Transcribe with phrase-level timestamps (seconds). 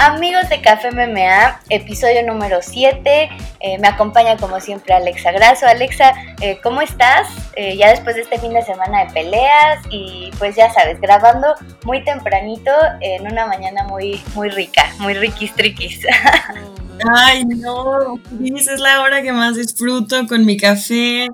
[0.00, 3.28] Amigos de Café MMA, episodio número 7.
[3.58, 5.66] Eh, me acompaña como siempre Alexa Graso.
[5.66, 7.26] Alexa, eh, ¿cómo estás?
[7.56, 11.48] Eh, ya después de este fin de semana de peleas y pues ya sabes, grabando
[11.82, 12.70] muy tempranito
[13.00, 16.06] en una mañana muy, muy rica, muy riquis triquis.
[17.16, 21.26] Ay, no, es la hora que más disfruto con mi café,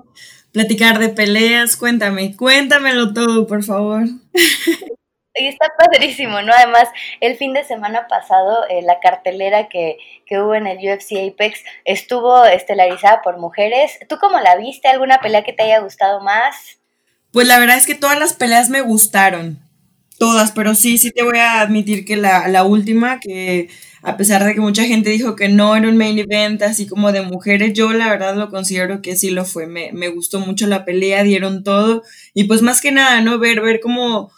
[0.51, 1.77] platicar de peleas.
[1.77, 4.05] Cuéntame, cuéntamelo todo, por favor.
[5.37, 6.53] Y está padrísimo, ¿no?
[6.53, 6.87] Además,
[7.19, 11.61] el fin de semana pasado, eh, la cartelera que, que, hubo en el UFC Apex
[11.83, 13.99] estuvo estelarizada por mujeres.
[14.07, 14.87] ¿Tú cómo la viste?
[14.87, 16.55] ¿Alguna pelea que te haya gustado más?
[17.31, 19.59] Pues la verdad es que todas las peleas me gustaron.
[20.17, 23.67] Todas, pero sí, sí te voy a admitir que la, la última, que
[24.01, 27.11] a pesar de que mucha gente dijo que no era un main event así como
[27.11, 29.67] de mujeres, yo la verdad lo considero que sí lo fue.
[29.67, 32.03] Me, me gustó mucho la pelea, dieron todo.
[32.33, 33.37] Y pues más que nada, ¿no?
[33.37, 34.31] Ver, ver cómo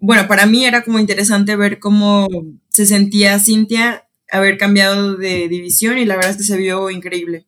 [0.00, 2.26] bueno, para mí era como interesante ver cómo
[2.68, 7.46] se sentía Cintia haber cambiado de división y la verdad es que se vio increíble.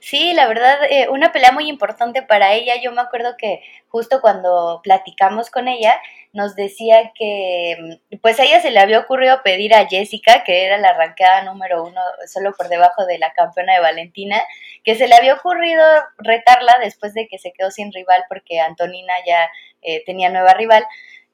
[0.00, 2.74] Sí, la verdad, eh, una pelea muy importante para ella.
[2.82, 6.00] Yo me acuerdo que justo cuando platicamos con ella,
[6.32, 10.78] nos decía que pues a ella se le había ocurrido pedir a Jessica, que era
[10.78, 14.42] la arrancada número uno, solo por debajo de la campeona de Valentina,
[14.84, 15.84] que se le había ocurrido
[16.18, 19.50] retarla después de que se quedó sin rival porque Antonina ya
[19.82, 20.84] eh, tenía nueva rival.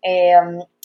[0.02, 0.34] Eh,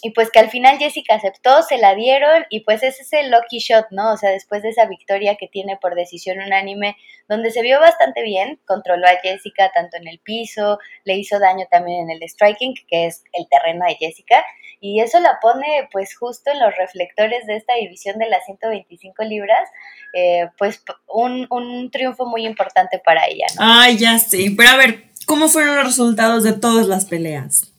[0.01, 3.31] y pues que al final Jessica aceptó, se la dieron y pues ese es el
[3.31, 4.13] lucky shot, ¿no?
[4.13, 6.95] O sea, después de esa victoria que tiene por decisión unánime,
[7.27, 11.65] donde se vio bastante bien, controló a Jessica tanto en el piso, le hizo daño
[11.69, 14.43] también en el striking, que es el terreno de Jessica,
[14.79, 19.23] y eso la pone pues justo en los reflectores de esta división de las 125
[19.23, 19.69] libras,
[20.13, 23.61] eh, pues un, un triunfo muy importante para ella, ¿no?
[23.63, 27.73] Ay, ya sé, pero a ver, ¿cómo fueron los resultados de todas las peleas?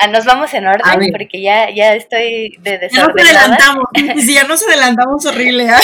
[0.00, 3.16] Ah, nos vamos en orden porque ya, ya estoy de desordenada.
[3.16, 3.84] Ya nos adelantamos,
[4.24, 5.64] si ya nos adelantamos horrible.
[5.64, 5.74] ¿eh?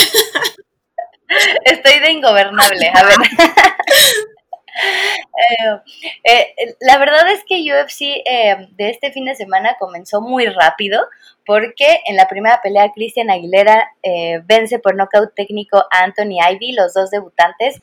[1.65, 3.17] Estoy de ingobernable, a ver.
[6.25, 8.25] Eh, eh, la verdad es que UFC
[8.77, 11.01] de este fin de semana comenzó muy rápido
[11.47, 13.93] porque en la primera pelea Cristian Aguilera
[14.47, 17.81] vence por nocaut técnico a Anthony Ivy, los dos debutantes.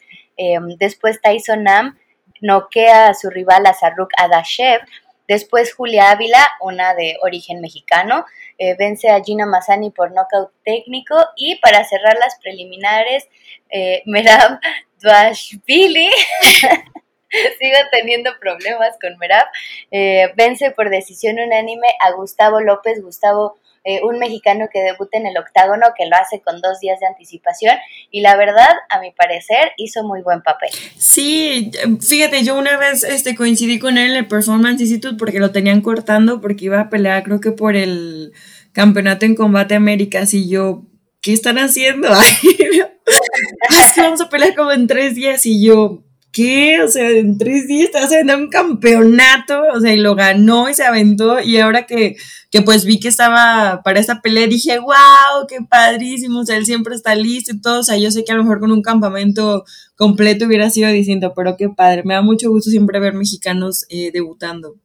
[0.80, 1.98] después Tyson Nam
[2.42, 4.82] noquea a su rival a Saruk Adashev
[5.28, 8.26] Después Julia Ávila, una de origen mexicano,
[8.58, 11.16] eh, vence a Gina Mazzani por nocaut técnico.
[11.36, 13.28] Y para cerrar las preliminares,
[13.70, 14.60] eh, Merab
[15.00, 16.10] Dvashvili,
[17.60, 19.48] sigo teniendo problemas con Merab,
[19.92, 25.26] eh, vence por decisión unánime a Gustavo López, Gustavo eh, un mexicano que debuta en
[25.26, 27.76] el octágono, que lo hace con dos días de anticipación
[28.12, 30.70] y la verdad, a mi parecer, hizo muy buen papel.
[30.98, 35.52] Sí, fíjate, yo una vez este, coincidí con él en el Performance Institute porque lo
[35.52, 38.34] tenían cortando porque iba a pelear creo que por el
[38.72, 40.84] campeonato en combate Américas y yo,
[41.22, 42.10] ¿qué están haciendo?
[43.98, 46.82] vamos a pelear como en tres días y yo, ¿qué?
[46.82, 50.74] O sea, en tres días estaba haciendo un campeonato, o sea, y lo ganó y
[50.74, 52.16] se aventó, y ahora que,
[52.50, 56.66] que pues vi que estaba para esta pelea, dije, wow, qué padrísimo, o sea, él
[56.66, 58.82] siempre está listo y todo, o sea, yo sé que a lo mejor con un
[58.82, 59.66] campamento
[59.96, 64.12] completo hubiera sido distinto, pero qué padre, me da mucho gusto siempre ver mexicanos eh,
[64.12, 64.76] debutando.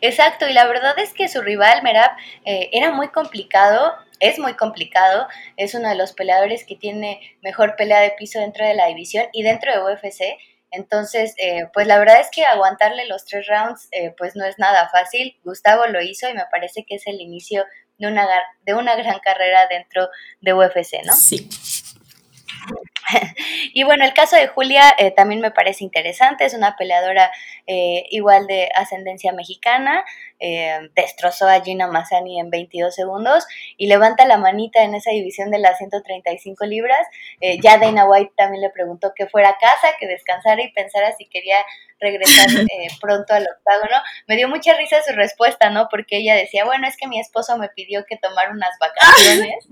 [0.00, 2.10] Exacto, y la verdad es que su rival, Merab,
[2.44, 7.76] eh, era muy complicado, es muy complicado, es uno de los peleadores que tiene mejor
[7.76, 10.38] pelea de piso dentro de la división y dentro de UFC.
[10.70, 14.58] Entonces, eh, pues la verdad es que aguantarle los tres rounds, eh, pues no es
[14.58, 15.38] nada fácil.
[15.44, 17.64] Gustavo lo hizo y me parece que es el inicio
[17.98, 18.28] de una,
[18.64, 20.08] de una gran carrera dentro
[20.40, 21.14] de UFC, ¿no?
[21.14, 21.48] Sí.
[23.74, 27.30] y bueno, el caso de Julia eh, también me parece interesante, es una peleadora
[27.66, 30.04] eh, igual de ascendencia mexicana,
[30.40, 35.50] eh, destrozó a Gina Mazzani en 22 segundos y levanta la manita en esa división
[35.50, 37.06] de las 135 libras.
[37.62, 41.26] ya Dana White también le preguntó que fuera a casa, que descansara y pensara si
[41.26, 41.56] quería
[42.00, 42.46] regresar
[43.00, 43.96] pronto al octágono.
[44.26, 45.88] Me dio mucha risa su respuesta, ¿no?
[45.90, 49.66] Porque ella decía, bueno, es que mi esposo me pidió que tomara unas vacaciones.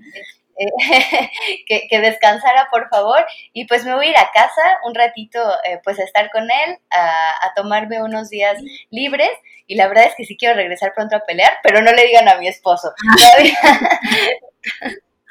[1.67, 5.81] que, descansara por favor y pues me voy a ir a casa un ratito eh,
[5.85, 8.59] pues a estar con él, a, tomarme unos días
[8.91, 9.31] libres
[9.67, 12.29] y la verdad es que sí quiero regresar pronto a pelear, pero no le digan
[12.29, 12.93] a mi esposo.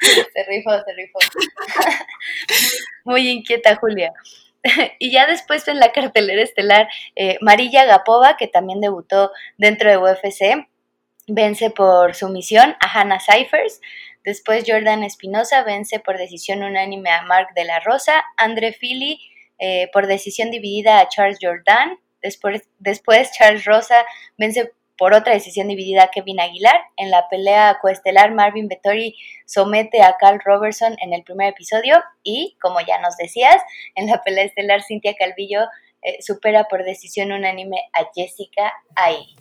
[0.00, 1.18] se rifó, se rifó.
[3.04, 4.12] Muy inquieta Julia.
[4.98, 9.98] y ya después en la cartelera estelar, eh, Marilla Gapova, que también debutó dentro de
[9.98, 10.68] UFC,
[11.28, 13.80] vence por sumisión a Hannah Cyphers.
[14.26, 18.24] Después Jordan Espinosa vence por decisión unánime a Mark de la Rosa.
[18.36, 19.20] Andre Philly
[19.60, 21.96] eh, por decisión dividida a Charles Jordan.
[22.20, 24.04] Después, después Charles Rosa
[24.36, 26.80] vence por otra decisión dividida a Kevin Aguilar.
[26.96, 29.14] En la pelea coestelar, Marvin Vettori
[29.46, 33.62] somete a Carl Robertson en el primer episodio y, como ya nos decías,
[33.94, 35.68] en la pelea estelar, Cintia Calvillo
[36.02, 39.36] eh, supera por decisión unánime a Jessica Ai.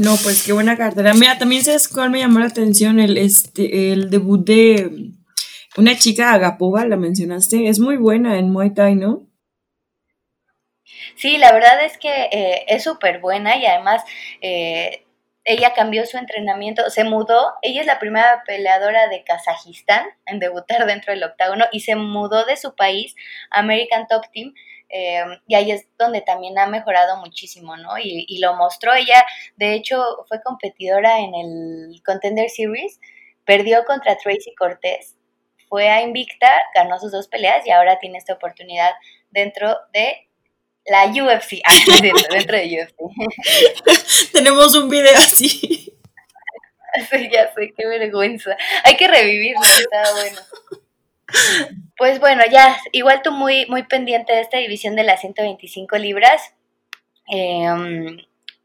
[0.00, 1.12] No, pues qué buena cartera.
[1.12, 5.10] Mira, también sabes cuál me llamó la atención el, este, el debut de
[5.76, 9.28] una chica Agapova, la mencionaste, es muy buena en Muay Thai, ¿no?
[11.16, 14.02] Sí, la verdad es que eh, es súper buena y además
[14.40, 15.04] eh,
[15.44, 20.86] ella cambió su entrenamiento, se mudó, ella es la primera peleadora de Kazajistán en debutar
[20.86, 23.14] dentro del octágono y se mudó de su país,
[23.50, 24.54] American Top Team,
[24.90, 27.98] eh, y ahí es donde también ha mejorado muchísimo, ¿no?
[27.98, 29.24] Y, y, lo mostró ella,
[29.56, 32.98] de hecho fue competidora en el Contender Series,
[33.44, 35.16] perdió contra Tracy Cortés,
[35.68, 38.90] fue a Invicta, ganó sus dos peleas y ahora tiene esta oportunidad
[39.30, 40.28] dentro de
[40.84, 41.72] la UFC, ah,
[42.32, 44.32] dentro de UFC.
[44.32, 45.96] Tenemos un video así.
[47.08, 48.56] Sí, ya sé, qué vergüenza.
[48.82, 50.40] Hay que revivirlo, está bueno.
[52.00, 56.40] Pues bueno, ya, igual tú muy, muy pendiente de esta división de las 125 libras.
[57.28, 58.16] Em,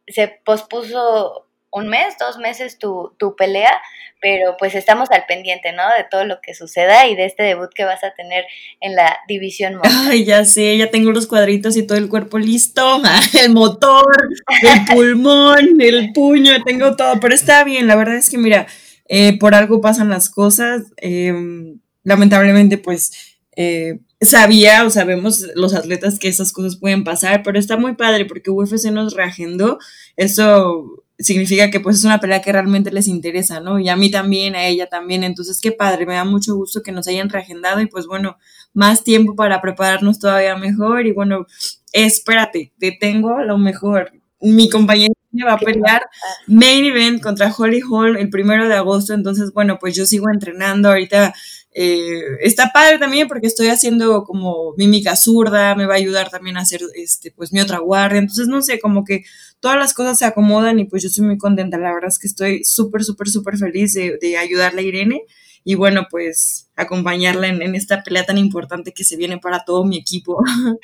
[0.08, 3.74] se pospuso un mes, dos meses tu, tu pelea,
[4.22, 5.84] pero pues estamos al pendiente, ¿no?
[5.98, 8.46] De todo lo que suceda y de este debut que vas a tener
[8.80, 13.02] en la división Ay, ya sé, ya tengo los cuadritos y todo el cuerpo listo,
[13.44, 14.16] el motor,
[14.62, 18.66] el pulmón, el puño, tengo todo, pero está bien, la verdad es que mira,
[19.10, 23.12] eh, por algo pasan las cosas, em, lamentablemente pues...
[23.58, 28.26] Eh, sabía o sabemos los atletas que esas cosas pueden pasar, pero está muy padre
[28.26, 29.78] porque UFC nos reagendó.
[30.16, 33.80] Eso significa que pues es una pelea que realmente les interesa, ¿no?
[33.80, 35.24] Y a mí también, a ella también.
[35.24, 38.38] Entonces, qué padre, me da mucho gusto que nos hayan reagendado y pues bueno,
[38.74, 41.08] más tiempo para prepararnos todavía mejor.
[41.08, 41.46] Y bueno,
[41.92, 44.12] espérate, te tengo lo mejor.
[44.42, 45.14] Mi compañera
[45.46, 46.04] va a pelear
[46.48, 49.14] main event contra Holly Hall el primero de agosto.
[49.14, 50.90] Entonces, bueno, pues yo sigo entrenando.
[50.90, 51.34] Ahorita
[51.78, 56.56] eh, está padre también porque estoy haciendo como mímica zurda, me va a ayudar también
[56.56, 58.20] a hacer este, pues mi otra guardia.
[58.20, 59.26] Entonces, no sé, como que
[59.60, 61.78] todas las cosas se acomodan y pues yo estoy muy contenta.
[61.78, 65.24] La verdad es que estoy súper, súper, súper feliz de, ayudarle a Irene
[65.66, 69.84] y bueno, pues acompañarla en, en esta pelea tan importante que se viene para todo
[69.84, 70.42] mi equipo.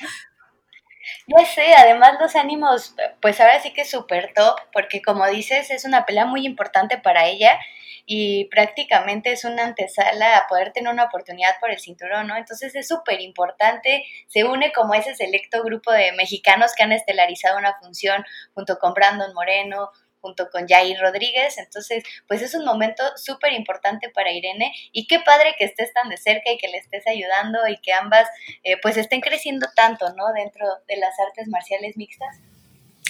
[1.26, 5.84] Ya sé, además los ánimos, pues ahora sí que súper top, porque como dices, es
[5.84, 7.58] una pelea muy importante para ella
[8.06, 12.36] y prácticamente es una antesala a poder tener una oportunidad por el cinturón, ¿no?
[12.36, 17.58] Entonces es súper importante, se une como ese selecto grupo de mexicanos que han estelarizado
[17.58, 19.90] una función junto con Brandon Moreno,
[20.22, 21.58] junto con Jair Rodríguez.
[21.58, 26.08] Entonces, pues es un momento súper importante para Irene y qué padre que estés tan
[26.08, 28.28] de cerca y que le estés ayudando y que ambas
[28.62, 30.32] eh, pues estén creciendo tanto, ¿no?
[30.32, 32.40] Dentro de las artes marciales mixtas.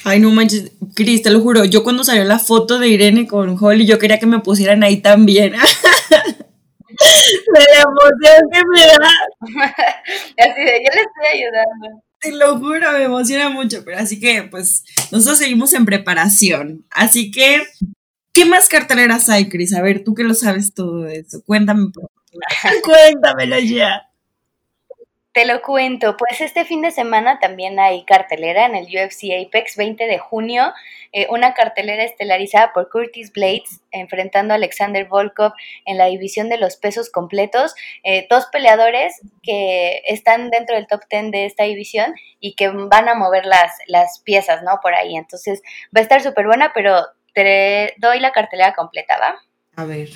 [0.04, 3.56] Ay, no manches, Cris, te lo juro, yo cuando salió la foto de Irene con
[3.58, 5.52] Holly, yo quería que me pusieran ahí también.
[7.52, 9.10] la emoción que me da.
[10.38, 12.02] Así de, yo le estoy ayudando.
[12.20, 16.86] Te lo juro, me emociona mucho, pero así que pues nosotros seguimos en preparación.
[16.88, 17.64] Así que,
[18.32, 19.74] ¿qué más carteleras hay, Cris?
[19.74, 21.88] A ver, tú que lo sabes todo de eso, cuéntame.
[22.84, 24.02] Cuéntamelo ya.
[25.32, 29.76] Te lo cuento, pues este fin de semana también hay cartelera en el UFC Apex
[29.78, 30.74] 20 de junio,
[31.12, 35.52] eh, una cartelera estelarizada por Curtis Blades enfrentando a Alexander Volkov
[35.86, 37.74] en la división de los pesos completos,
[38.04, 43.08] eh, dos peleadores que están dentro del top 10 de esta división y que van
[43.08, 44.80] a mover las, las piezas, ¿no?
[44.82, 45.62] Por ahí, entonces
[45.96, 49.40] va a estar súper buena, pero te doy la cartelera completa, ¿va?
[49.76, 50.10] A ver.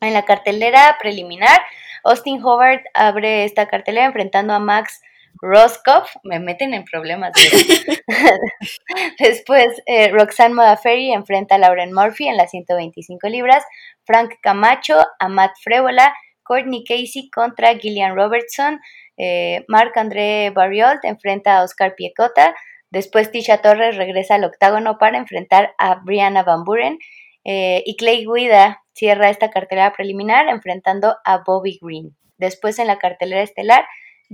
[0.00, 1.60] En la cartelera preliminar
[2.06, 5.00] Austin Howard abre esta cartelera enfrentando a Max
[5.40, 7.32] Roscoff, me meten en problemas.
[9.18, 13.64] Después, eh, Roxanne Modafferi enfrenta a Lauren Murphy en las 125 libras.
[14.04, 16.14] Frank Camacho a Matt Frevola.
[16.42, 18.80] Courtney Casey contra Gillian Robertson.
[19.16, 22.54] Eh, Marc André Barriot enfrenta a Oscar Piecota.
[22.90, 26.98] Después, Tisha Torres regresa al octágono para enfrentar a Brianna Van Buren.
[27.44, 32.16] Eh, y Clay Guida cierra esta cartelera preliminar enfrentando a Bobby Green.
[32.38, 33.84] Después en la cartelera estelar,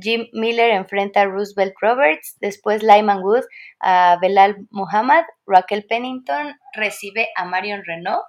[0.00, 3.44] Jim Miller enfrenta a Roosevelt Roberts, después Lyman Wood
[3.80, 8.22] a Belal Muhammad, Raquel Pennington recibe a Marion Renault,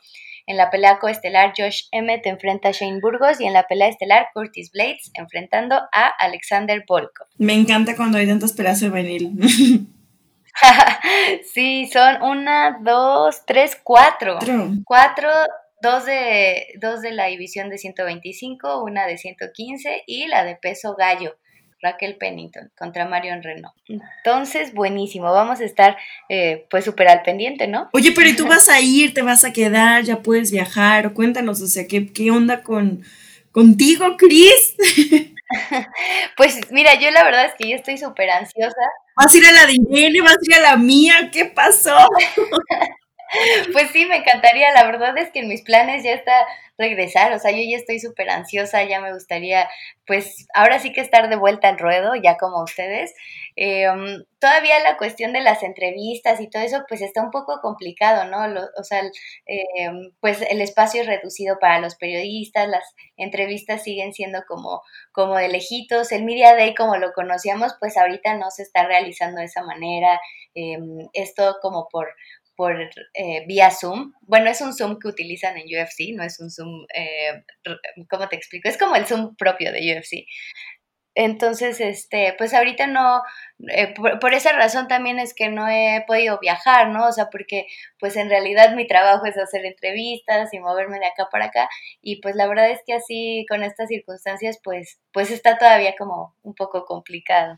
[0.46, 4.28] en la pelea coestelar Josh Emmett enfrenta a Shane Burgos y en la pelea estelar
[4.34, 7.28] Curtis Blades enfrentando a Alexander Volkov.
[7.38, 9.32] Me encanta cuando hay tantas peleas juvenil.
[11.54, 14.38] sí, son una, dos, tres, cuatro.
[14.84, 15.30] Cuatro,
[15.84, 20.96] dos de, dos de la división de 125, una de 115 y la de peso
[20.96, 21.38] gallo.
[21.82, 23.76] Raquel Pennington contra Marion Renault.
[23.90, 25.98] Entonces, buenísimo, vamos a estar
[26.30, 27.90] eh, pues súper al pendiente, ¿no?
[27.92, 31.12] Oye, pero ¿y tú vas a ir, te vas a quedar, ya puedes viajar?
[31.14, 33.04] Cuéntanos, o sea, ¿qué, qué onda con
[33.52, 34.78] contigo, Cris?
[36.38, 38.88] pues mira, yo la verdad es que yo estoy súper ansiosa.
[39.18, 40.22] ¿Vas a ir a la de Irene?
[40.22, 41.30] ¿Vas a ir a la mía?
[41.34, 41.98] ¿Qué pasó?
[43.74, 44.72] Pues sí, me encantaría.
[44.74, 46.34] La verdad es que en mis planes ya está
[46.78, 47.34] regresar.
[47.34, 49.70] O sea, yo ya estoy súper ansiosa, ya me gustaría,
[50.08, 53.14] pues ahora sí que estar de vuelta al ruedo, ya como ustedes.
[53.56, 58.26] Em, todavía la cuestión de las entrevistas y todo eso, pues está un poco complicado,
[58.26, 58.40] ¿no?
[58.78, 59.02] o sea,
[59.46, 62.84] em, pues el espacio es reducido para los periodistas, las
[63.18, 66.12] entrevistas siguen siendo como, como de lejitos.
[66.12, 70.20] El Media Day, como lo conocíamos, pues ahorita no se está realizando de esa manera.
[70.56, 72.08] Em, esto como por
[72.56, 72.80] por
[73.14, 74.14] eh, vía Zoom.
[74.22, 77.44] Bueno, es un Zoom que utilizan en UFC, no es un Zoom, eh,
[78.10, 78.70] ¿cómo te explico?
[78.70, 80.26] Es como el Zoom propio de UFC.
[81.16, 83.22] Entonces, este, pues ahorita no,
[83.70, 87.08] eh, por, esa razón también es que no he podido viajar, ¿no?
[87.08, 87.68] O sea, porque
[88.00, 91.70] pues en realidad mi trabajo es hacer entrevistas y moverme de acá para acá
[92.02, 96.36] y pues la verdad es que así con estas circunstancias pues, pues está todavía como
[96.42, 97.58] un poco complicado.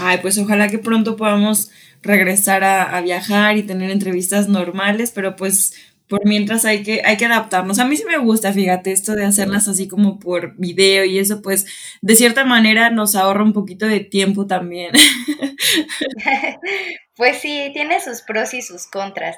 [0.00, 1.70] Ay, pues ojalá que pronto podamos
[2.02, 7.16] regresar a, a viajar y tener entrevistas normales, pero pues por mientras hay que, hay
[7.16, 7.78] que adaptarnos.
[7.78, 11.42] A mí sí me gusta, fíjate, esto de hacerlas así como por video y eso,
[11.42, 11.66] pues
[12.00, 14.92] de cierta manera nos ahorra un poquito de tiempo también.
[17.16, 19.36] Pues sí, tiene sus pros y sus contras.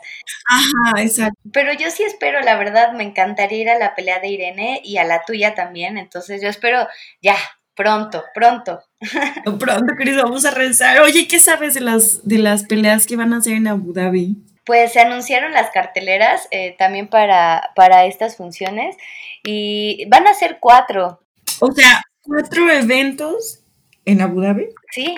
[0.48, 1.38] Ajá, exacto.
[1.52, 4.96] Pero yo sí espero, la verdad, me encantaría ir a la pelea de Irene y
[4.96, 5.96] a la tuya también.
[5.96, 6.88] Entonces yo espero
[7.22, 7.36] ya,
[7.76, 8.80] pronto, pronto.
[9.44, 11.00] Pronto, Cris, vamos a rezar.
[11.02, 14.36] Oye, ¿qué sabes de las, de las peleas que van a hacer en Abu Dhabi?
[14.68, 18.98] Pues se anunciaron las carteleras eh, también para, para estas funciones
[19.42, 21.22] y van a ser cuatro.
[21.60, 23.64] O sea, cuatro eventos
[24.04, 24.68] en Abu Dhabi.
[24.90, 25.16] Sí,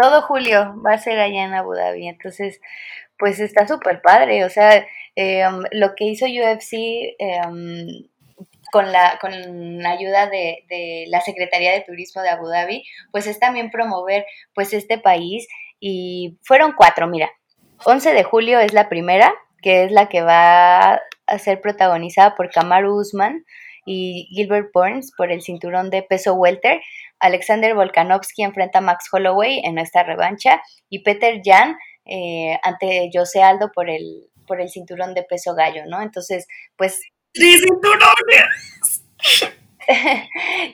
[0.00, 2.08] todo julio va a ser allá en Abu Dhabi.
[2.08, 2.58] Entonces,
[3.18, 4.46] pues está súper padre.
[4.46, 8.08] O sea, em, lo que hizo UFC em,
[8.72, 12.82] con, la, con la ayuda de, de, la Secretaría de Turismo de Abu Dhabi,
[13.12, 15.46] pues es también promover pues este país.
[15.80, 17.30] Y fueron cuatro, mira.
[17.84, 22.50] 11 de julio es la primera, que es la que va a ser protagonizada por
[22.50, 23.44] Kamaru Usman
[23.86, 26.80] y Gilbert Burns por el cinturón de peso welter.
[27.18, 33.42] Alexander Volkanovski enfrenta a Max Holloway en esta revancha y Peter Jan eh, ante José
[33.42, 36.02] Aldo por el, por el cinturón de peso gallo, ¿no?
[36.02, 36.46] Entonces,
[36.76, 37.00] pues...
[37.32, 39.04] ¡Tres cinturones!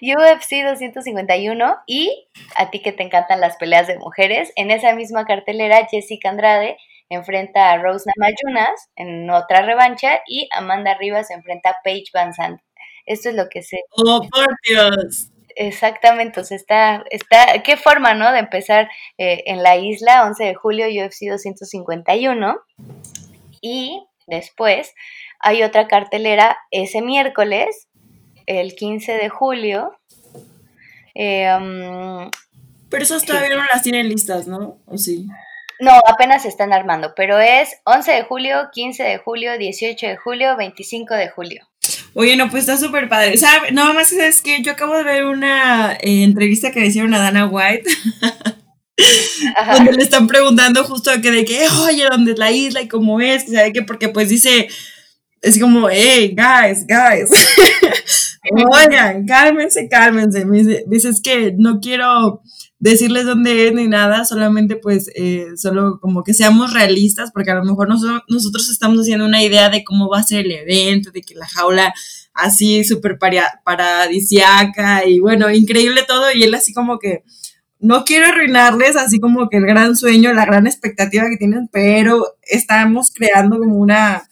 [0.03, 5.25] UFC 251 y a ti que te encantan las peleas de mujeres, en esa misma
[5.25, 6.77] cartelera Jessica Andrade
[7.09, 12.61] enfrenta a Rose Namajunas en otra revancha y Amanda Rivas enfrenta a Paige Van Zandt.
[13.07, 13.83] Esto es lo que sé.
[13.91, 15.31] ¡Oh, por Dios!
[15.59, 18.31] Exactamente, o sea, está, está, qué forma, ¿no?
[18.31, 22.57] De empezar eh, en la isla, 11 de julio, UFC 251.
[23.63, 24.93] Y después
[25.41, 27.89] hay otra cartelera ese miércoles,
[28.45, 29.97] el 15 de julio.
[31.15, 32.31] Eh, um,
[32.91, 34.79] Pero esas todavía no las tienen listas, ¿no?
[34.85, 35.27] ¿O sí?
[35.81, 40.17] No, apenas se están armando, pero es 11 de julio, 15 de julio, 18 de
[40.17, 41.69] julio, 25 de julio.
[42.15, 43.35] Oye, no, pues está súper padre.
[43.35, 46.87] O sea, nada más es que yo acabo de ver una eh, entrevista que le
[46.87, 47.85] hicieron a Dana White.
[49.77, 53.21] donde le están preguntando justo que de que, oye, ¿dónde es la isla y cómo
[53.21, 53.45] es?
[53.45, 54.69] Que sabe que porque pues dice,
[55.43, 57.31] es como, hey, guys, guys.
[58.73, 60.45] Oigan, cálmense, cálmense.
[60.45, 62.43] Me dice, dice, es que no quiero
[62.79, 67.55] decirles dónde es ni nada, solamente pues eh, solo como que seamos realistas, porque a
[67.55, 71.11] lo mejor nosotros, nosotros estamos haciendo una idea de cómo va a ser el evento,
[71.11, 71.95] de que la jaula
[72.35, 73.19] así súper
[73.65, 77.25] paradisiaca y bueno, increíble todo, y él así como que
[77.79, 82.37] no quiero arruinarles así como que el gran sueño, la gran expectativa que tienen, pero
[82.43, 84.29] estamos creando como una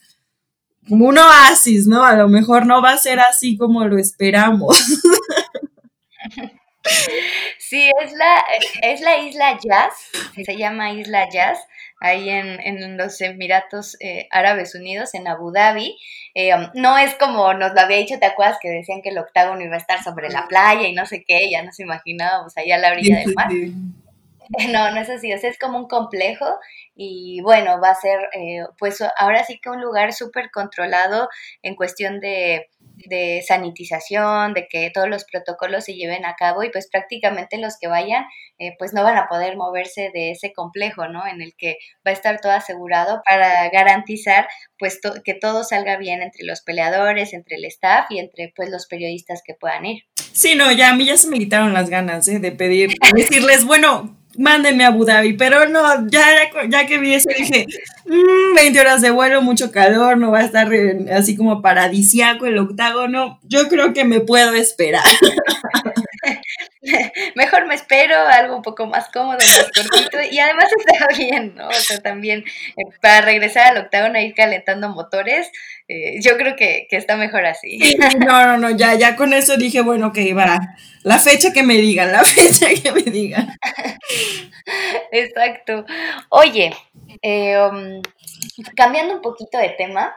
[0.87, 2.03] como un oasis, ¿no?
[2.05, 4.77] A lo mejor no va a ser así como lo esperamos.
[7.57, 8.45] Sí, es la,
[8.83, 9.93] es la isla Jazz,
[10.35, 11.57] se llama Isla Jazz,
[11.99, 15.97] ahí en, en los Emiratos eh, Árabes Unidos, en Abu Dhabi.
[16.35, 18.59] Eh, um, no es como nos lo había dicho, ¿te acuerdas?
[18.61, 21.49] Que decían que el octágono iba a estar sobre la playa y no sé qué,
[21.51, 23.47] ya nos imaginábamos ahí a la orilla del mar.
[24.71, 26.45] No, no es así, o sea, es como un complejo
[26.95, 31.29] y bueno, va a ser eh, pues ahora sí que un lugar súper controlado
[31.61, 36.69] en cuestión de de sanitización, de que todos los protocolos se lleven a cabo y
[36.69, 38.25] pues prácticamente los que vayan
[38.57, 41.27] eh, pues no van a poder moverse de ese complejo, ¿no?
[41.27, 44.47] En el que va a estar todo asegurado para garantizar
[44.79, 48.87] pues que todo salga bien entre los peleadores, entre el staff y entre pues los
[48.87, 50.03] periodistas que puedan ir.
[50.31, 52.39] Sí, no, ya a mí ya se me quitaron las ganas ¿eh?
[52.39, 56.25] de pedir, decirles, bueno, mándenme a Abu Dhabi, pero no, ya,
[56.69, 57.65] ya que vi eso dije,
[58.05, 60.69] 20 mm, horas de vuelo, mucho calor, no va a estar
[61.13, 65.03] así como paradisiaco el octágono, yo creo que me puedo esperar.
[67.35, 71.67] Mejor me espero, algo un poco más cómodo, más cortito, y además está bien, ¿no?
[71.67, 72.45] O sea, también
[72.77, 75.51] eh, para regresar al octágono ir calentando motores,
[75.89, 77.77] eh, yo creo que, está mejor así.
[78.19, 80.59] no, no, no, ya, ya con eso dije, bueno, que va,
[81.03, 83.53] la fecha que me digan, la fecha que me digan.
[85.11, 85.85] Exacto.
[86.29, 86.73] Oye,
[87.21, 88.01] eh, um,
[88.77, 90.15] cambiando un poquito de tema,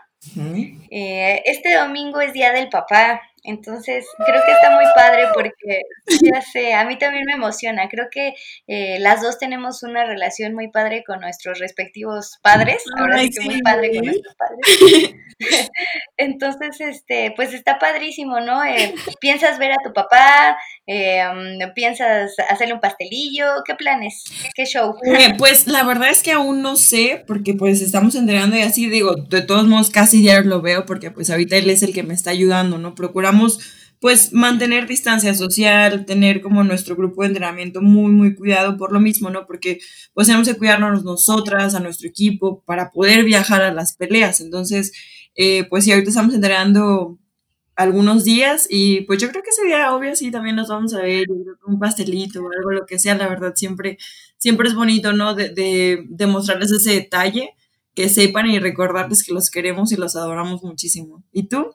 [0.95, 5.81] este domingo es Día del Papá entonces, creo que está muy padre porque,
[6.23, 7.89] ya sé, a mí también me emociona.
[7.89, 8.35] Creo que
[8.67, 12.83] eh, las dos tenemos una relación muy padre con nuestros respectivos padres.
[12.99, 15.15] Ahora sí que muy padre con nuestros padres.
[16.19, 18.63] Entonces, este, pues está padrísimo, ¿no?
[18.65, 24.25] Eh, piensas ver a tu papá, eh, mm, piensas hacerle un pastelillo, ¿qué planes?
[24.55, 24.95] ¿Qué show?
[25.39, 29.15] pues la verdad es que aún no sé, porque pues estamos entrenando y así digo,
[29.15, 32.15] de todos modos casi diario lo veo, porque pues ahorita él es el que me
[32.15, 32.95] está ayudando, ¿no?
[32.95, 33.38] Procuramos
[34.01, 39.01] pues mantener distancia social, tener como nuestro grupo de entrenamiento muy, muy cuidado por lo
[39.01, 39.47] mismo, ¿no?
[39.47, 39.81] Porque
[40.15, 44.41] pues tenemos que cuidarnos nosotras, a nuestro equipo, para poder viajar a las peleas.
[44.41, 44.93] Entonces,
[45.35, 47.19] eh, pues sí, ahorita estamos entrenando
[47.75, 51.27] algunos días y pues yo creo que sería obvio, sí, también nos vamos a ver,
[51.65, 53.99] un pastelito o algo, lo que sea, la verdad, siempre,
[54.37, 55.35] siempre es bonito, ¿no?
[55.35, 56.05] De, de,
[56.61, 57.55] ese detalle,
[57.95, 61.25] que sepan y recordarles que los queremos y los adoramos muchísimo.
[61.33, 61.73] ¿Y tú?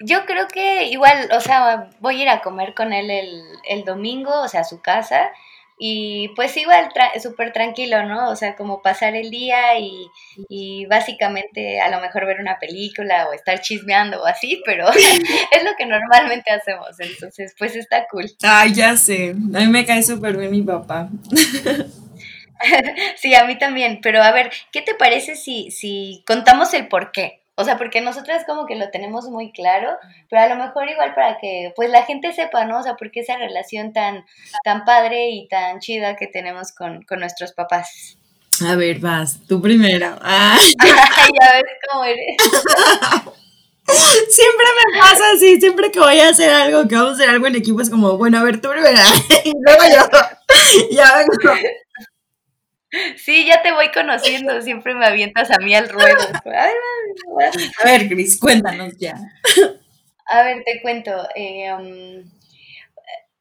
[0.00, 4.42] Yo creo que igual, o sea, voy a ir a comer con él el, domingo,
[4.42, 5.30] o sea, a su casa.
[5.76, 6.88] Y pues igual
[7.20, 8.30] súper tranquilo, ¿no?
[8.30, 10.06] O sea, como pasar el día y,
[10.48, 15.64] y, básicamente a lo mejor ver una película o estar chismeando o así, pero es
[15.64, 16.98] lo que normalmente hacemos.
[17.00, 18.26] Entonces, pues está cool.
[18.42, 19.30] Ay, ya sé.
[19.30, 21.08] A mí me cae súper bien mi papá.
[23.16, 23.98] sí, a mí también.
[24.02, 27.43] Pero a ver, ¿qué te parece si, si contamos el por qué?
[27.56, 29.96] O sea, porque nosotras como que lo tenemos muy claro,
[30.28, 32.80] pero a lo mejor igual para que pues la gente sepa, ¿no?
[32.80, 34.24] O sea, porque esa relación tan,
[34.64, 38.18] tan padre y tan chida que tenemos con, con nuestros papás.
[38.66, 40.16] A ver, vas, tú primero.
[40.20, 40.58] Ah.
[40.84, 42.36] ya ves cómo eres.
[43.86, 47.46] Siempre me pasa así, siempre que voy a hacer algo, que vamos a hacer algo
[47.46, 48.98] en equipo, es como, bueno, a ver, tú primero.
[49.44, 51.60] y luego yo, ya vengo.
[53.16, 56.18] Sí, ya te voy conociendo, siempre me avientas a mí al ruedo.
[57.82, 59.14] A ver, Cris, cuéntanos ya.
[60.26, 61.10] A ver, te cuento.
[61.34, 62.24] Eh, um,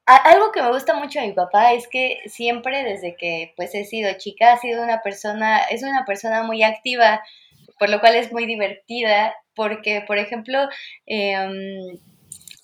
[0.06, 3.86] algo que me gusta mucho de mi papá es que siempre desde que pues he
[3.86, 7.24] sido chica ha sido una persona, es una persona muy activa,
[7.80, 10.68] por lo cual es muy divertida, porque por ejemplo,
[11.06, 12.00] eh, um,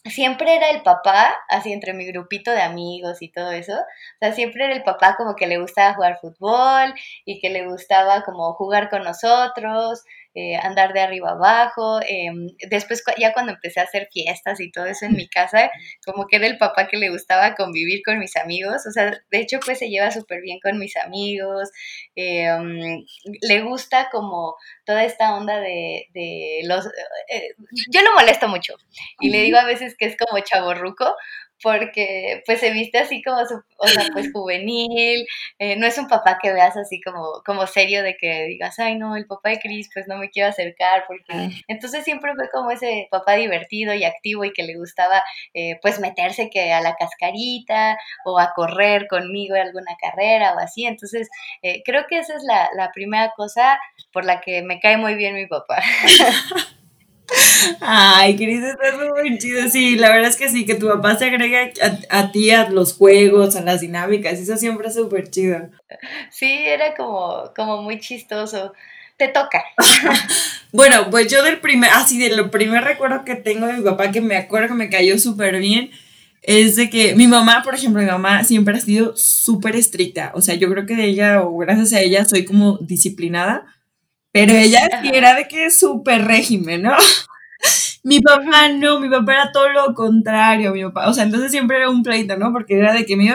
[0.06, 4.32] siempre era el papá, así entre mi grupito de amigos y todo eso, o sea,
[4.34, 6.94] siempre era el papá como que le gustaba jugar fútbol
[7.26, 10.04] y que le gustaba como jugar con nosotros,
[10.36, 12.00] eh, andar de arriba abajo.
[12.08, 15.72] Em, después, ya cuando empecé a hacer fiestas y todo eso en mi casa,
[16.06, 18.86] como que era el papá que le gustaba convivir con mis amigos.
[18.88, 21.70] O sea, de hecho, pues se lleva súper bien con mis amigos.
[22.16, 23.06] Em,
[23.42, 26.08] le gusta como toda esta onda de,
[26.66, 26.86] los...
[27.30, 27.54] Eh,
[27.92, 28.76] yo lo molesto mucho
[29.20, 31.16] y le digo a veces que es como chaborruco
[31.62, 35.26] porque pues se viste así como, o sea, pues juvenil,
[35.60, 38.96] eh, no es un papá que veas así como, como serio de que digas, ay
[38.98, 41.50] no, el papá de Cris, pues no me quiero acercar, porque ah.
[41.68, 46.00] entonces siempre fue como ese papá divertido y activo y que le gustaba eh, pues
[46.00, 51.30] meterse que a la cascarita o a correr conmigo en alguna carrera o así, entonces
[51.62, 53.80] eh, creo que esa es la, la primera cosa
[54.12, 55.82] por la que me cae muy bien mi papá.
[57.82, 59.68] Ay, Cris, está muy chido.
[59.70, 61.72] Sí, la verdad es que sí, que tu papá se agrega
[62.10, 64.40] a, ti a los juegos, a las dinámicas.
[64.40, 65.70] Eso siempre es súper chido.
[66.30, 68.74] Sí, era como, como muy chistoso.
[69.18, 69.64] Te toca.
[70.72, 74.12] bueno, pues yo del primer, así de lo primer recuerdo que tengo de mi papá,
[74.12, 75.92] que me acuerdo que me cayó súper bien,
[76.42, 80.32] es de que mi mamá, por ejemplo, mi mamá siempre ha sido súper estricta.
[80.36, 83.66] O sea, yo creo que de ella, o gracias a ella, soy como disciplinada
[84.32, 86.94] pero ella era de que es súper régimen, ¿no?
[88.04, 91.78] mi papá no, mi papá era todo lo contrario, mi papá, o sea, entonces siempre
[91.78, 92.52] era un pleito, ¿no?
[92.52, 93.30] Porque era de que mi,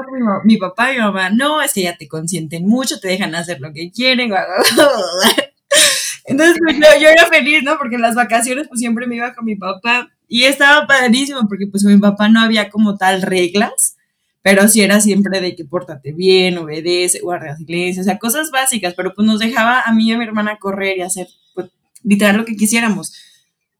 [0.45, 3.61] mi papá y mi mamá, no, es que ya te consienten mucho, te dejan hacer
[3.61, 4.33] lo que quieren,
[6.25, 7.77] entonces pues, yo, yo, era feliz, ¿no?
[7.79, 11.67] Porque en las vacaciones pues siempre me iba con mi papá y estaba padrísimo porque
[11.67, 13.97] pues con mi papá no había como tal reglas,
[14.45, 18.93] pero sí era siempre de que pórtate bien, obedece, guarda silencio, o sea, cosas básicas,
[18.93, 21.71] pero pues nos dejaba a mí y a mi hermana correr y hacer, pues,
[22.03, 23.15] literal lo que quisiéramos.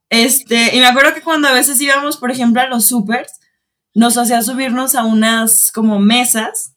[0.09, 3.41] Este, y me acuerdo que cuando a veces íbamos, por ejemplo, a los supers,
[3.93, 6.75] nos hacía subirnos a unas como mesas,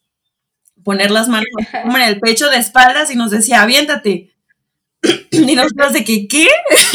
[0.83, 1.47] poner las manos
[1.83, 4.33] como en el pecho de espaldas y nos decía, aviéntate.
[5.31, 6.49] y nosotros de que, ¿qué?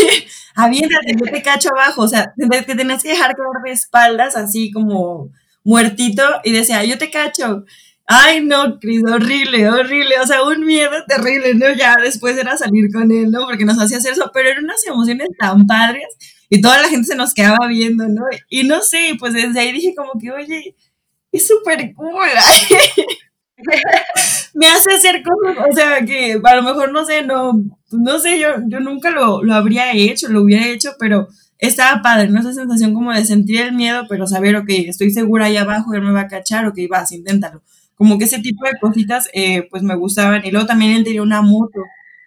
[0.55, 2.03] aviéntate, yo te cacho abajo.
[2.03, 5.31] O sea, te, tenías que dejar caer de espaldas así como
[5.65, 7.65] muertito y decía, yo te cacho.
[8.07, 10.19] Ay, no, Cris, horrible, horrible.
[10.21, 11.73] O sea, un miedo terrible, ¿no?
[11.73, 13.47] Ya después era salir con él, ¿no?
[13.47, 16.05] Porque nos hacía hacer eso, pero eran unas emociones tan padres
[16.51, 18.25] y toda la gente se nos quedaba viendo, ¿no?
[18.51, 20.75] Y no sé, pues desde ahí dije como que, oye,
[21.33, 22.29] es súper cool.
[24.55, 27.53] me hace hacer cosas, o sea, que a lo mejor no sé, no,
[27.91, 31.29] no sé, yo, yo nunca lo, lo habría hecho, lo hubiera hecho, pero
[31.69, 32.41] estaba padre, ¿no?
[32.41, 36.03] Esa sensación como de sentir el miedo, pero saber, ok, estoy segura ahí abajo, él
[36.03, 37.63] me va a cachar, ok, vas, inténtalo.
[37.95, 40.45] Como que ese tipo de cositas, eh, pues me gustaban.
[40.45, 41.81] Y luego también él tenía una moto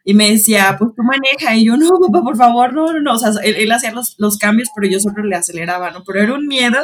[0.06, 1.54] y me decía, pues tú maneja.
[1.56, 3.14] Y yo, no, papá, por favor, no, no, no.
[3.14, 6.04] O sea, él, hacía los, los, cambios, pero yo solo le aceleraba, ¿no?
[6.06, 6.78] Pero era un miedo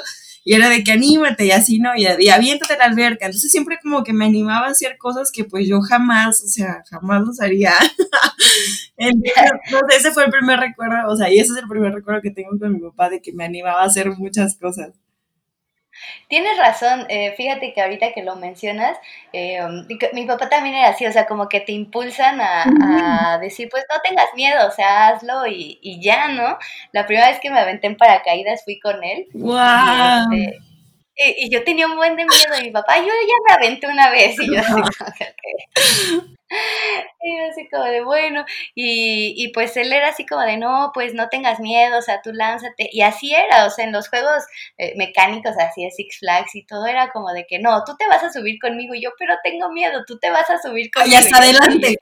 [0.44, 1.96] y era de que anímate y así, ¿no?
[1.96, 3.26] Y, y aviéntate a la alberca.
[3.26, 6.84] Entonces siempre como que me animaba a hacer cosas que pues yo jamás, o sea,
[6.90, 7.74] jamás los haría.
[8.98, 12.32] Entonces, ese fue el primer recuerdo, o sea, y ese es el primer recuerdo que
[12.32, 14.92] tengo con mi papá de que me animaba a hacer muchas cosas.
[16.28, 18.98] Tienes razón, eh, fíjate que ahorita que lo mencionas,
[19.34, 19.60] eh,
[20.14, 24.02] mi papá también era así, o sea, como que te impulsan a, decir, pues no
[24.02, 26.58] tengas miedo, o sea, hazlo y, y, ya, ¿no?
[26.92, 29.28] La primera vez que me aventé en paracaídas fui con él.
[29.34, 30.32] ¡Wow!
[30.32, 30.46] Y,
[31.16, 34.10] este, yo tenía un buen de miedo y mi papá, yo ya me aventé una
[34.10, 35.36] vez y yo así como que,
[37.24, 41.14] Y así como de bueno, y, y, pues él era así como de no, pues
[41.14, 42.90] no tengas miedo, o sea, tú lánzate.
[42.92, 44.44] Y así era, o sea, en los juegos
[44.78, 48.08] eh, mecánicos así de Six Flags y todo era como de que no, tú te
[48.08, 51.14] vas a subir conmigo y yo, pero tengo miedo, tú te vas a subir conmigo.
[51.14, 51.96] Y hasta adelante.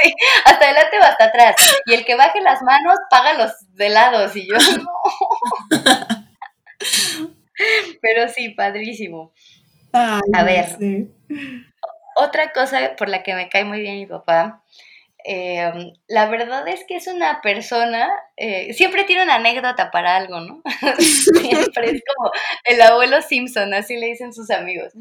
[0.00, 1.56] sí, hasta adelante o hasta atrás.
[1.86, 4.88] Y el que baje las manos paga los de lados y yo no.
[8.00, 9.32] pero sí, padrísimo.
[9.92, 10.78] a ver
[12.32, 14.62] otra cosa por la que me cae muy bien mi papá,
[15.22, 15.70] eh,
[16.08, 20.62] la verdad es que es una persona eh, siempre tiene una anécdota para algo, ¿no?
[20.98, 22.30] siempre es como
[22.64, 24.92] el abuelo Simpson, así le dicen sus amigos.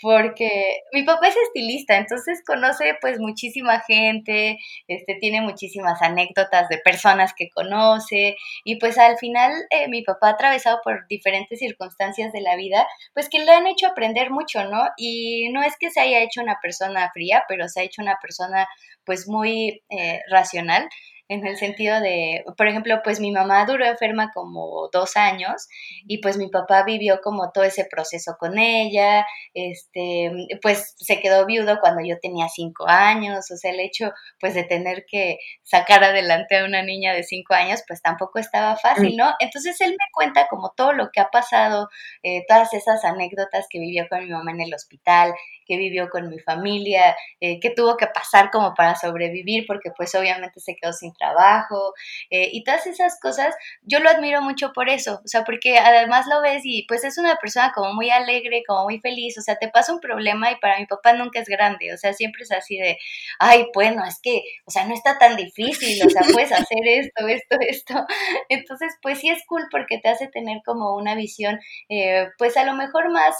[0.00, 6.78] Porque mi papá es estilista, entonces conoce pues muchísima gente, este, tiene muchísimas anécdotas de
[6.78, 12.32] personas que conoce y pues al final eh, mi papá ha atravesado por diferentes circunstancias
[12.32, 14.88] de la vida, pues que le han hecho aprender mucho, ¿no?
[14.96, 18.18] Y no es que se haya hecho una persona fría, pero se ha hecho una
[18.20, 18.66] persona
[19.04, 20.88] pues muy eh, racional
[21.32, 25.68] en el sentido de, por ejemplo, pues mi mamá duró enferma como dos años
[26.06, 31.46] y pues mi papá vivió como todo ese proceso con ella, este, pues se quedó
[31.46, 36.04] viudo cuando yo tenía cinco años, o sea, el hecho pues de tener que sacar
[36.04, 39.32] adelante a una niña de cinco años pues tampoco estaba fácil, ¿no?
[39.40, 41.88] Entonces él me cuenta como todo lo que ha pasado,
[42.22, 45.34] eh, todas esas anécdotas que vivió con mi mamá en el hospital,
[45.66, 50.14] que vivió con mi familia, eh, que tuvo que pasar como para sobrevivir porque pues
[50.14, 51.94] obviamente se quedó sin trabajo
[52.30, 56.26] eh, y todas esas cosas, yo lo admiro mucho por eso, o sea, porque además
[56.28, 59.56] lo ves y pues es una persona como muy alegre, como muy feliz, o sea,
[59.56, 62.52] te pasa un problema y para mi papá nunca es grande, o sea, siempre es
[62.52, 62.98] así de,
[63.38, 67.26] ay, bueno, es que, o sea, no está tan difícil, o sea, puedes hacer esto,
[67.28, 68.06] esto, esto.
[68.48, 72.64] Entonces, pues sí es cool porque te hace tener como una visión, eh, pues a
[72.64, 73.36] lo mejor más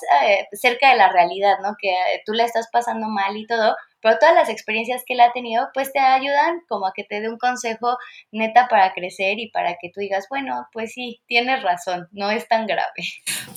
[0.52, 1.74] cerca de la realidad, ¿no?
[1.80, 5.32] Que tú la estás pasando mal y todo, pero todas las experiencias que él ha
[5.32, 7.96] tenido, pues te ayudan como a que te dé un consejo
[8.32, 12.48] neta para crecer y para que tú digas, bueno, pues sí, tienes razón, no es
[12.48, 13.04] tan grave.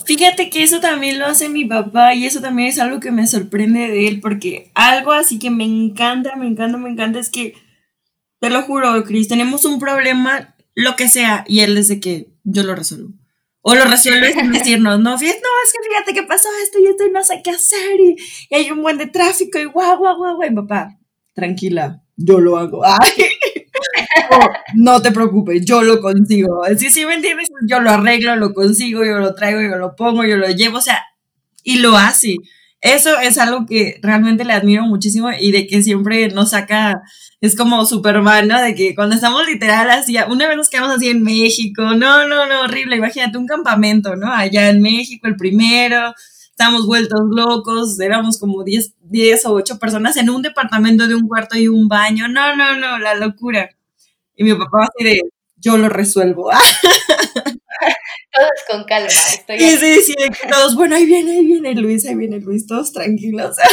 [0.05, 3.25] Fíjate que eso también lo hace mi papá y eso también es algo que me
[3.25, 7.53] sorprende de él, porque algo así que me encanta, me encanta, me encanta es que,
[8.39, 12.61] te lo juro, Cris, tenemos un problema, lo que sea, y él desde que yo
[12.63, 13.09] lo resuelvo.
[13.67, 17.03] O lo resuelves sin decirnos, no, no, es que fíjate qué pasó esto y esto
[17.03, 18.15] y no sé qué hacer y,
[18.53, 20.53] hay un buen de tráfico y guau, guau, guau, guau.
[20.53, 20.99] papá,
[21.33, 22.83] tranquila, yo lo hago.
[24.75, 26.61] no te preocupes, yo lo consigo.
[26.77, 30.23] Si sí, me entiendes, yo lo arreglo, lo consigo, yo lo traigo, yo lo pongo,
[30.23, 31.03] yo lo llevo, o sea,
[31.63, 32.35] y lo hace.
[32.85, 37.01] Eso es algo que realmente le admiro muchísimo y de que siempre nos saca
[37.41, 38.61] es como Superman, ¿no?
[38.61, 42.45] De que cuando estamos literal así, una vez nos quedamos así en México, no, no,
[42.45, 44.31] no, horrible, imagínate un campamento, ¿no?
[44.31, 46.13] Allá en México, el primero,
[46.51, 51.27] estábamos vueltos locos, éramos como 10, 10 o 8 personas en un departamento de un
[51.27, 53.67] cuarto y un baño, no, no, no, la locura.
[54.35, 55.21] Y mi papá así de,
[55.57, 56.51] yo lo resuelvo.
[58.35, 59.07] todos con calma.
[59.07, 60.15] Estoy sí, sí, sí,
[60.49, 63.55] todos, bueno, ahí viene, ahí viene Luis, ahí viene Luis, todos tranquilos.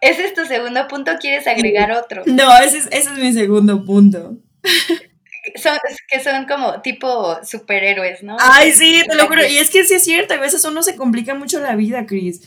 [0.00, 1.12] ¿Ese es tu segundo punto?
[1.20, 2.22] ¿Quieres agregar otro?
[2.26, 4.38] No, ese es, ese es mi segundo punto.
[5.56, 5.78] son,
[6.08, 8.36] que son como tipo superhéroes, ¿no?
[8.40, 9.46] Ay, sí, te lo juro.
[9.46, 12.42] Y es que sí es cierto, a veces uno se complica mucho la vida, Cris.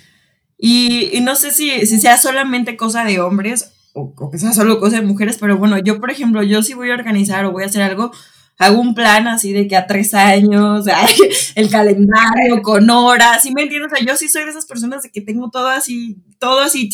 [0.57, 4.79] Y, no sé si, si, sea solamente cosa de hombres o, o, que sea solo
[4.79, 7.63] cosa de mujeres, pero bueno, yo, por ejemplo, yo sí voy a organizar o voy
[7.63, 8.11] a hacer algo,
[8.61, 10.85] hago un plan así de que a tres años,
[11.55, 13.91] el calendario con horas, ¿sí me entiendes?
[13.91, 16.89] O sea, yo sí soy de esas personas de que tengo todo así, todo así,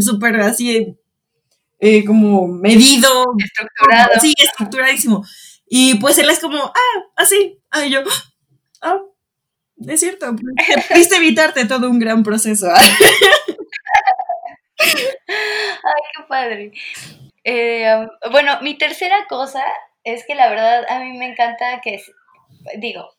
[0.00, 0.96] súper así,
[1.78, 3.08] eh, como medido.
[3.38, 4.20] Estructurado.
[4.20, 5.24] Sí, estructuradísimo.
[5.68, 8.00] Y pues él es como, ah, así, ah, yo,
[8.82, 8.98] ah,
[9.86, 10.34] es cierto,
[10.88, 12.66] pudiste evitarte todo un gran proceso.
[14.78, 16.72] Ay, qué padre.
[17.44, 19.62] Eh, bueno, mi tercera cosa
[20.06, 22.00] es que la verdad a mí me encanta que,
[22.78, 23.15] digo,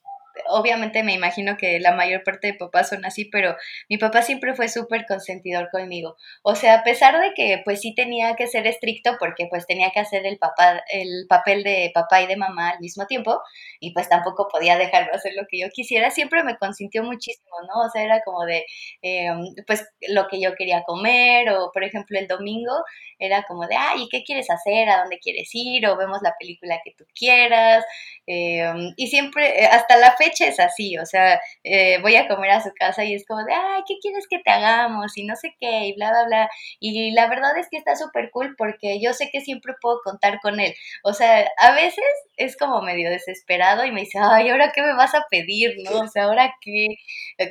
[0.50, 3.56] obviamente me imagino que la mayor parte de papás son así, pero
[3.90, 6.16] mi papá siempre fue súper consentidor conmigo.
[6.44, 9.92] O sea, a pesar de que pues sí tenía que ser estricto porque pues tenía
[9.92, 13.40] que hacer el papá, el papel de papá y de mamá al mismo tiempo,
[13.80, 17.86] y pues tampoco podía dejarlo hacer lo que yo quisiera, siempre me consintió muchísimo, ¿no?
[17.86, 18.66] O sea, era como de
[19.02, 22.74] em, pues lo que yo quería comer, o por ejemplo el domingo
[23.20, 24.90] era como de, ay, ¿qué quieres hacer?
[24.90, 25.88] ¿A dónde quieres ir?
[25.88, 27.84] O vemos la película que tú quieras.
[28.26, 32.52] Em, y siempre, eh, hasta la fecha es así, o sea, eh, voy a comer
[32.52, 35.18] a su casa y es como de, ay, ¿qué quieres que te hagamos?
[35.18, 36.50] Y no sé qué, y bla, bla, bla.
[36.80, 40.40] Y la verdad es que está súper cool porque yo sé que siempre puedo contar
[40.42, 40.74] con él.
[41.04, 42.04] O sea, a veces
[42.38, 45.76] es como medio desesperado y me dice, ay, ¿ahora qué me vas a pedir?
[45.84, 46.02] ¿No?
[46.02, 46.88] O sea, ¿ahora qué?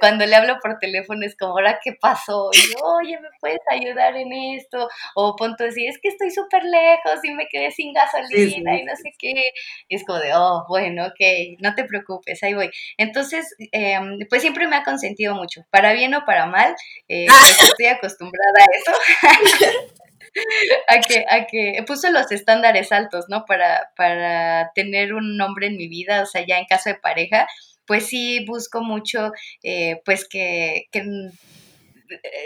[0.01, 2.51] Cuando le hablo por teléfono es como, ¿ahora qué pasó?
[2.53, 4.89] Y yo, oye, ¿me puedes ayudar en esto?
[5.15, 8.95] O punto decir, es que estoy súper lejos y me quedé sin gasolina y no
[8.97, 9.53] sé qué.
[9.89, 12.66] Y es como de, oh, bueno, ok, no te preocupes, ahí voy.
[12.97, 16.75] Entonces, em, pues siempre me ha consentido mucho, para bien o para mal,
[17.09, 18.93] eh, pues estoy acostumbrada a eso.
[20.89, 23.45] a que, a que puso los estándares altos, ¿no?
[23.47, 27.47] Para, para tener un nombre en mi vida, o sea, ya en caso de pareja,
[27.87, 31.05] pues sí busco mucho, eh, pues que, que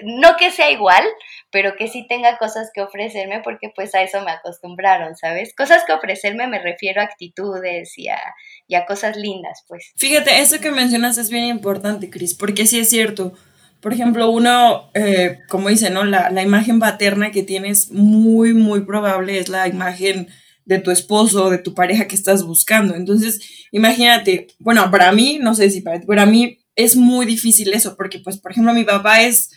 [0.05, 1.05] no que sea igual,
[1.51, 5.55] pero que sí tenga cosas que ofrecerme porque pues a eso me acostumbraron, ¿sabes?
[5.55, 9.92] Cosas que ofrecerme me refiero a actitudes y a, cosas lindas, pues.
[9.96, 13.33] Fíjate, eso que mencionas es bien importante, Cris, porque sí es cierto.
[13.81, 16.05] Por ejemplo, uno, eh, como dice, ¿no?
[16.05, 20.29] La, la imagen paterna que tienes muy, muy probable es la imagen
[20.70, 22.94] de tu esposo, de tu pareja que estás buscando.
[22.94, 27.97] Entonces, imagínate, bueno, para mí, no sé si para para mí es muy difícil eso,
[27.97, 29.51] porque pues, por ejemplo, mi papá es,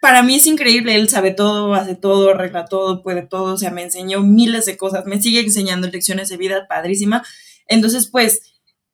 [0.00, 3.70] para mí es increíble, él sabe todo, hace todo, arregla todo, puede todo, o sea,
[3.70, 7.24] me enseñó miles de cosas, me sigue enseñando lecciones de vida padrísima.
[7.68, 8.40] Entonces, pues,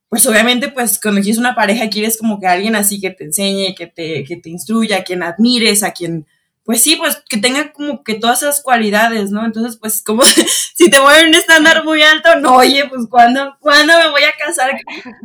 [0.08, 3.74] pues obviamente, pues cuando quieres una pareja, quieres como que alguien así que te enseñe,
[3.74, 6.26] que te, que te instruya, a quien admires, a quien,
[6.64, 9.44] pues sí, pues que tenga como que todas esas cualidades, ¿no?
[9.44, 10.22] Entonces, pues como
[10.74, 14.24] si te voy a un estándar muy alto, no, oye, pues ¿cuándo, ¿cuándo me voy
[14.24, 14.72] a casar?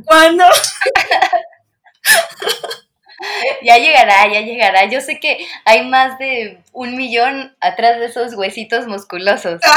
[0.06, 0.44] ¿Cuándo?
[3.64, 4.86] Ya llegará, ya llegará.
[4.90, 9.62] Yo sé que hay más de un millón atrás de esos huesitos musculosos.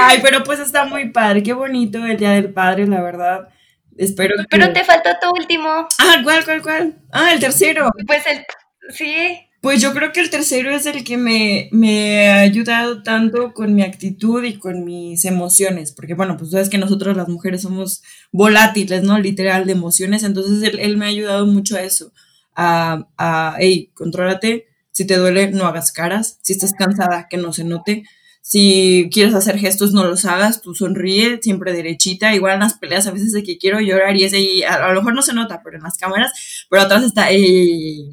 [0.00, 3.48] Ay, pero pues está muy padre, qué bonito el Día del Padre, la verdad.
[3.96, 5.68] Espero Pero te faltó tu último.
[5.98, 6.94] Ah, ¿cuál, cuál, cuál?
[7.12, 7.90] Ah, el tercero.
[8.06, 8.46] Pues el,
[8.90, 9.49] sí.
[9.60, 13.74] Pues yo creo que el tercero es el que me, me, ha ayudado tanto con
[13.74, 18.02] mi actitud y con mis emociones, porque bueno, pues sabes que nosotros las mujeres somos
[18.32, 19.18] volátiles, ¿no?
[19.18, 22.10] Literal de emociones, entonces él, él me ha ayudado mucho a eso,
[22.56, 27.52] a, a, hey, contrólate, si te duele, no hagas caras, si estás cansada, que no
[27.52, 28.04] se note,
[28.50, 32.34] si quieres hacer gestos, no los hagas, tú sonríe, siempre derechita.
[32.34, 35.02] Igual en las peleas a veces de que quiero llorar y es ahí, a, lo
[35.02, 38.10] mejor no se nota, pero en las cámaras, pero atrás está, ey,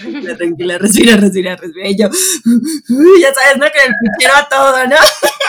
[0.00, 1.88] tranquila, tranquila, respira, respira, respira.
[1.88, 2.08] Y yo,
[3.20, 3.66] ya sabes, ¿no?
[3.72, 4.96] Que el quiero a todo, ¿no?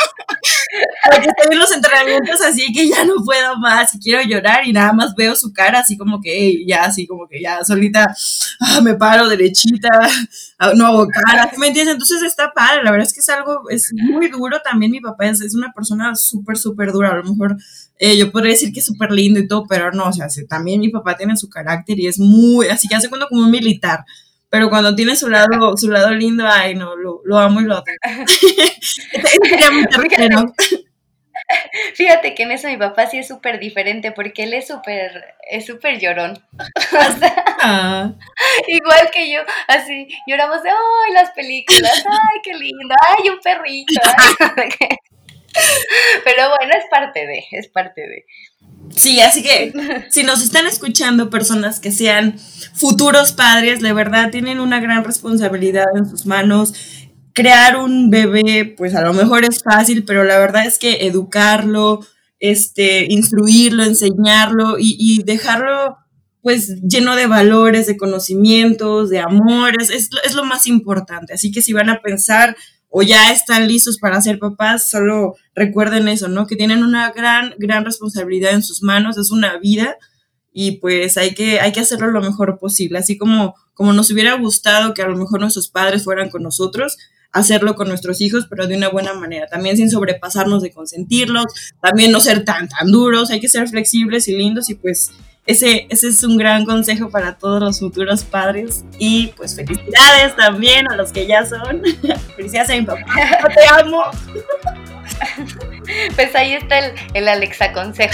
[1.03, 4.73] Porque estoy en los entrenamientos así que ya no puedo más y quiero llorar y
[4.73, 8.13] nada más veo su cara así como que, ya, así como que ya solita
[8.59, 9.89] ah, me paro derechita,
[10.59, 11.93] ah, no hago cara, ¿me entiendes?
[11.93, 15.27] Entonces está padre, la verdad es que es algo, es muy duro también, mi papá
[15.27, 17.57] es, es una persona súper, súper dura, a lo mejor
[17.97, 20.79] eh, yo podría decir que es súper lindo y todo, pero no, o sea, también
[20.79, 24.05] mi papá tiene su carácter y es muy, así que hace cuando como un militar
[24.51, 27.75] pero cuando tiene su lado, su lado lindo, ay, no, lo, lo amo y lo
[27.75, 27.85] adoro.
[31.95, 35.65] Fíjate que en eso mi papá sí es súper diferente porque él es súper, es
[35.65, 36.39] súper llorón.
[37.63, 38.11] Ah.
[38.67, 44.01] Igual que yo, así, lloramos de, ay, las películas, ay, qué lindo, ay, un perrito.
[46.23, 48.25] Pero bueno, es parte de, es parte de.
[48.95, 49.73] Sí, así que
[50.09, 52.39] si nos están escuchando personas que sean
[52.73, 56.73] futuros padres, de verdad tienen una gran responsabilidad en sus manos.
[57.33, 62.05] Crear un bebé, pues a lo mejor es fácil, pero la verdad es que educarlo,
[62.39, 65.97] este, instruirlo, enseñarlo y, dejarlo
[66.41, 71.33] pues lleno de valores, de conocimientos, de amores, es, es, lo más importante.
[71.33, 72.57] Así que si van a pensar
[72.89, 76.47] o ya están listos para ser papás, solo recuerden eso, ¿no?
[76.47, 79.97] Que tienen una gran, gran responsabilidad en sus manos, es una vida
[80.51, 84.33] y pues hay que, hay que hacerlo lo mejor posible, así como, como nos hubiera
[84.33, 86.97] gustado que a lo mejor nuestros padres fueran con nosotros,
[87.31, 91.45] hacerlo con nuestros hijos, pero de una buena manera, también sin sobrepasarnos de consentirlos,
[91.81, 95.11] también no ser tan, tan duros, hay que ser flexibles y lindos y pues
[95.45, 98.85] ese, ese es un gran consejo para todos los futuros padres.
[98.99, 101.81] Y pues felicidades también a los que ya son.
[102.35, 103.01] felicidades a mi papá.
[103.55, 104.03] Te amo.
[106.15, 108.13] Pues ahí está el, el Alexa Consejo.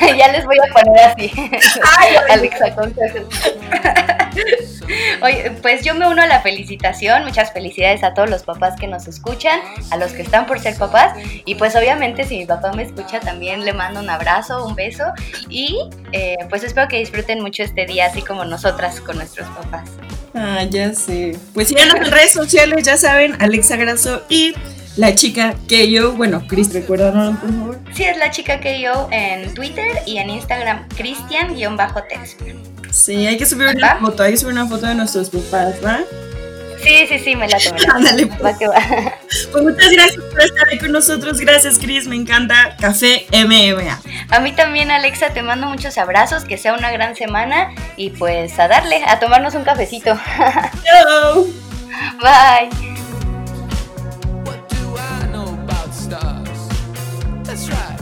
[0.00, 1.30] ya les voy a poner así.
[1.98, 3.28] Ay, Alexa Consejo.
[5.22, 7.24] Oye, pues yo me uno a la felicitación.
[7.24, 10.76] Muchas felicidades a todos los papás que nos escuchan, a los que están por ser
[10.76, 11.14] papás.
[11.44, 15.04] Y pues obviamente si mi papá me escucha también le mando un abrazo, un beso.
[15.48, 15.78] Y
[16.12, 19.90] eh, pues espero que disfruten mucho este día, así como nosotras con nuestros papás.
[20.34, 21.36] Ah, ya sé.
[21.54, 24.54] Pues síganos en redes sociales, ya saben, Alexa Graso y
[24.96, 27.78] la chica que yo, bueno, Chris, recuérdanos por favor.
[27.92, 32.36] Sí, es la chica que yo en Twitter y en Instagram, Cristian-Tex.
[32.90, 36.00] Sí, hay que subir una foto, hay que subir una foto de nuestros papás, ¿va?
[36.82, 37.80] Sí, sí, sí, me la tomé.
[37.94, 38.24] Ándale.
[38.42, 38.76] Va que va.
[39.52, 41.40] Pues muchas gracias por estar ahí con nosotros.
[41.40, 42.06] Gracias, Chris.
[42.06, 44.00] Me encanta Café MMA.
[44.30, 45.30] A mí también, Alexa.
[45.30, 46.44] Te mando muchos abrazos.
[46.44, 47.74] Que sea una gran semana.
[47.96, 50.18] Y pues a darle, a tomarnos un cafecito.
[50.84, 51.46] Chao.
[52.20, 52.70] Bye.
[57.44, 57.99] That's right.